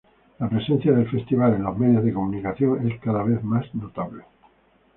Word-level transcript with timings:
La 0.39 0.49
presencia 0.49 0.93
del 0.93 1.07
festival 1.07 1.53
en 1.53 1.61
los 1.61 1.77
medios 1.77 2.03
de 2.03 2.11
comunicación 2.11 2.89
es 2.89 2.99
cada 3.01 3.21
vez 3.21 3.43
más 3.43 3.71
notable. 3.75 4.23